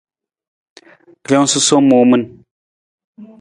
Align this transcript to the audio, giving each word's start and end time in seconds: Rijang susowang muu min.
Rijang 1.25 1.47
susowang 1.51 1.85
muu 1.89 2.05
min. 2.09 2.23